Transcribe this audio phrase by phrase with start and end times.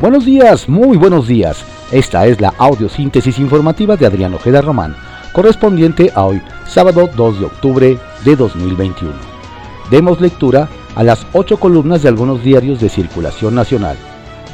[0.00, 1.62] Buenos días, muy buenos días.
[1.92, 4.96] Esta es la audiosíntesis informativa de Adrián Ojeda Román,
[5.34, 9.12] correspondiente a hoy, sábado 2 de octubre de 2021.
[9.90, 13.98] Demos lectura a las ocho columnas de algunos diarios de circulación nacional.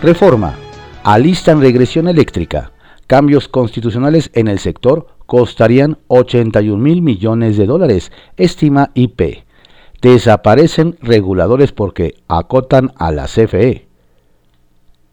[0.00, 0.54] Reforma.
[1.02, 2.70] Alistan regresión eléctrica.
[3.08, 9.42] Cambios constitucionales en el sector costarían 81 mil millones de dólares, estima IP.
[10.00, 13.91] Desaparecen reguladores porque acotan a la CFE.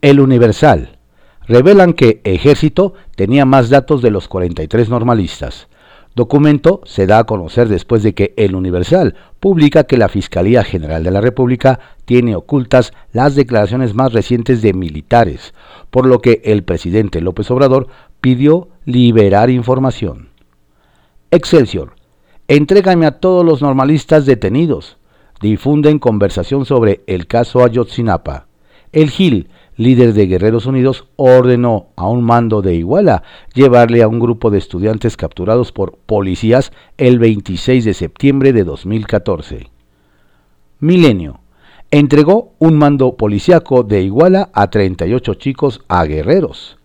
[0.01, 0.97] El Universal.
[1.45, 5.67] Revelan que Ejército tenía más datos de los 43 normalistas.
[6.15, 11.03] Documento se da a conocer después de que El Universal publica que la Fiscalía General
[11.03, 15.53] de la República tiene ocultas las declaraciones más recientes de militares,
[15.89, 17.87] por lo que el presidente López Obrador
[18.21, 20.29] pidió liberar información.
[21.29, 21.93] Excelsior.
[22.47, 24.97] Entrégame a todos los normalistas detenidos.
[25.41, 28.47] Difunden conversación sobre el caso Ayotzinapa.
[28.91, 34.19] El Gil líder de Guerreros Unidos, ordenó a un mando de Iguala llevarle a un
[34.19, 39.69] grupo de estudiantes capturados por policías el 26 de septiembre de 2014.
[40.79, 41.39] Milenio.
[41.91, 46.77] Entregó un mando policíaco de Iguala a 38 chicos a guerreros.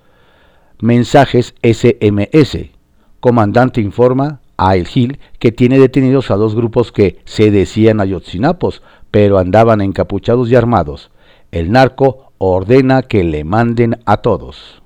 [0.80, 2.70] Mensajes SMS.
[3.18, 8.82] Comandante informa a El Gil que tiene detenidos a dos grupos que se decían ayotzinapos,
[9.10, 11.10] pero andaban encapuchados y armados.
[11.50, 14.82] El narco ordena que le manden a todos.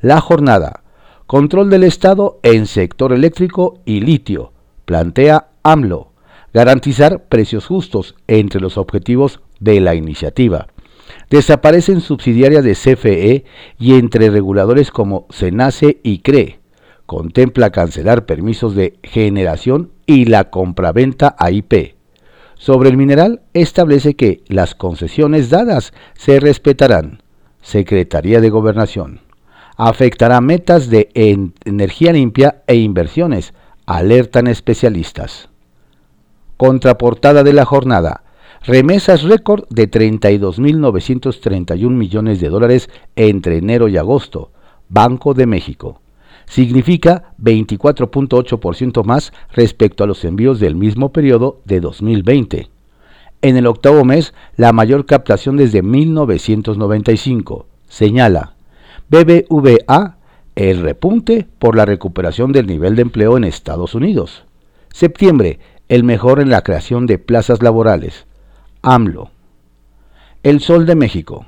[0.00, 0.82] La jornada.
[1.26, 4.52] Control del Estado en sector eléctrico y litio.
[4.84, 6.12] Plantea AMLO.
[6.54, 10.68] Garantizar precios justos entre los objetivos de la iniciativa.
[11.30, 13.44] Desaparecen subsidiarias de CFE
[13.78, 16.60] y entre reguladores como SENACE y CRE.
[17.06, 21.97] Contempla cancelar permisos de generación y la compraventa a IP.
[22.58, 27.22] Sobre el mineral establece que las concesiones dadas se respetarán.
[27.62, 29.20] Secretaría de Gobernación.
[29.76, 31.08] Afectará metas de
[31.64, 33.54] energía limpia e inversiones,
[33.86, 35.50] alertan especialistas.
[36.56, 38.24] Contraportada de la jornada.
[38.64, 44.50] Remesas récord de 32.931 millones de dólares entre enero y agosto.
[44.88, 46.00] Banco de México
[46.48, 52.70] significa 24.8% más respecto a los envíos del mismo periodo de 2020.
[53.40, 58.54] En el octavo mes, la mayor captación desde 1995, señala
[59.08, 60.16] BBVA
[60.56, 64.44] el repunte por la recuperación del nivel de empleo en Estados Unidos.
[64.92, 68.26] Septiembre, el mejor en la creación de plazas laborales.
[68.82, 69.30] AMLO.
[70.42, 71.46] El Sol de México.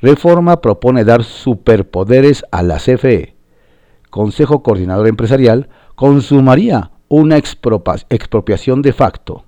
[0.00, 3.34] Reforma propone dar superpoderes a la CFE.
[4.12, 9.46] Consejo Coordinador Empresarial consumaría una expropiación de facto.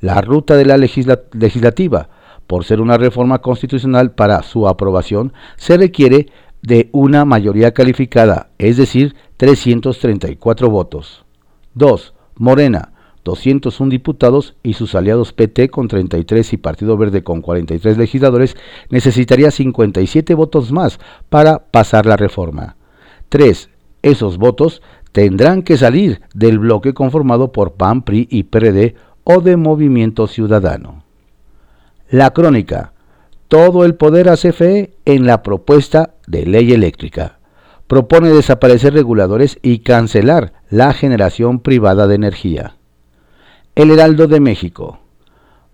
[0.00, 2.08] La ruta de la legislativa,
[2.46, 6.28] por ser una reforma constitucional para su aprobación, se requiere
[6.62, 11.26] de una mayoría calificada, es decir, 334 votos.
[11.74, 12.14] 2.
[12.36, 12.92] Morena,
[13.24, 18.56] 201 diputados y sus aliados PT con 33 y Partido Verde con 43 legisladores
[18.88, 20.98] necesitaría 57 votos más
[21.28, 22.76] para pasar la reforma.
[23.28, 23.68] 3.
[24.02, 24.82] Esos votos
[25.12, 28.94] tendrán que salir del bloque conformado por PAN, PRI y PRD
[29.24, 31.04] o de Movimiento Ciudadano.
[32.10, 32.92] La crónica.
[33.48, 37.38] Todo el poder a CFE en la propuesta de ley eléctrica.
[37.86, 42.76] Propone desaparecer reguladores y cancelar la generación privada de energía.
[43.74, 44.98] El Heraldo de México.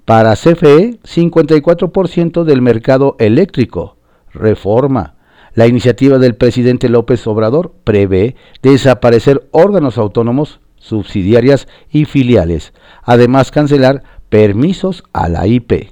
[0.05, 3.97] Para CFE, 54% del mercado eléctrico.
[4.33, 5.15] Reforma
[5.55, 12.73] la iniciativa del presidente López Obrador prevé desaparecer órganos autónomos, subsidiarias y filiales,
[13.03, 15.91] además cancelar permisos a la IP.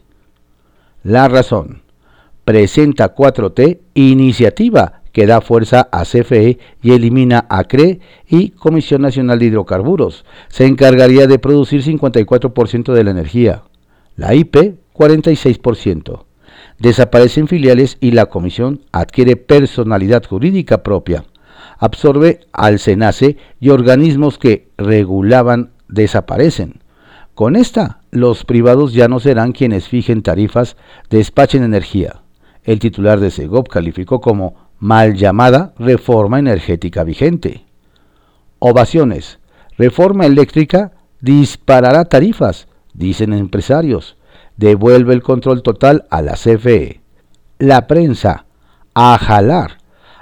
[1.05, 1.83] La razón.
[2.45, 9.39] Presenta 4T iniciativa que da fuerza a CFE y elimina a CRE y Comisión Nacional
[9.39, 10.25] de Hidrocarburos.
[10.49, 13.63] Se encargaría de producir 54% de la energía.
[14.17, 16.25] La IP 46%
[16.79, 21.25] desaparecen filiales y la comisión adquiere personalidad jurídica propia.
[21.79, 26.81] Absorbe al SENACE y organismos que regulaban desaparecen.
[27.35, 30.77] Con esta, los privados ya no serán quienes fijen tarifas,
[31.11, 32.23] despachen energía.
[32.65, 37.65] El titular de Segov calificó como mal llamada reforma energética vigente.
[38.59, 39.39] Ovaciones.
[39.79, 44.17] Reforma eléctrica disparará tarifas, dicen empresarios
[44.63, 47.01] devuelve el control total a la CFE.
[47.59, 48.47] La prensa,
[48.95, 49.79] a jalar.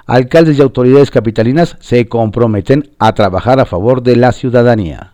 [0.07, 5.13] Alcaldes y autoridades capitalinas se comprometen a trabajar a favor de la ciudadanía.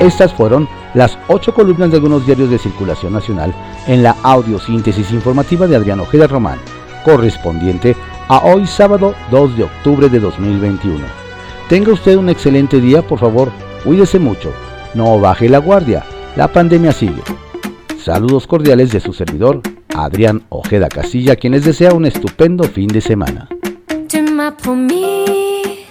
[0.00, 3.54] Estas fueron las ocho columnas de algunos diarios de circulación nacional
[3.86, 6.58] en la audiosíntesis informativa de Adrián Ojeda Román,
[7.04, 7.96] correspondiente
[8.26, 11.04] a hoy sábado 2 de octubre de 2021.
[11.68, 13.52] Tenga usted un excelente día, por favor,
[13.84, 14.52] Cuídese mucho,
[14.94, 16.04] no baje la guardia,
[16.36, 17.22] la pandemia sigue.
[18.02, 19.60] Saludos cordiales de su servidor,
[19.94, 23.48] Adrián Ojeda Casilla, quien les desea un estupendo fin de semana.
[24.08, 25.86] Tu m'as promis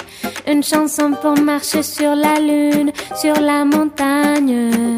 [0.46, 4.98] une chanson pour marcher sur la lune, sur la montagne.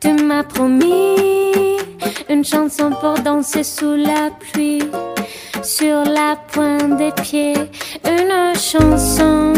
[0.00, 1.76] Tu m'as promis
[2.30, 4.84] une chanson pour danser sous la pluie,
[5.62, 7.54] sur la pointe des pieds,
[8.04, 9.57] une chanson.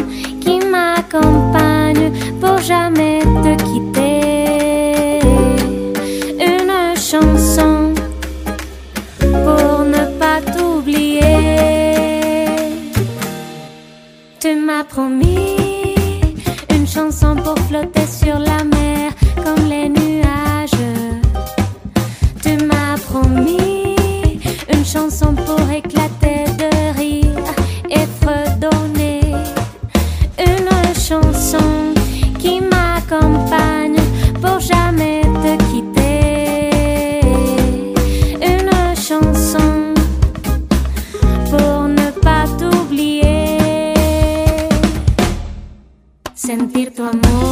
[46.91, 47.50] tu amor.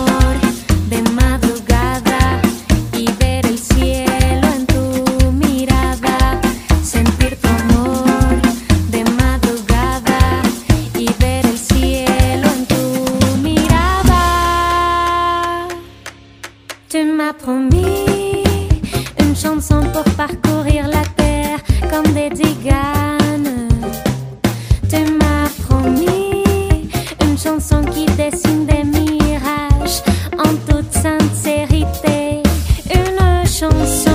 [33.58, 34.07] 中心。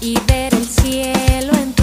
[0.00, 1.75] y ver el cielo en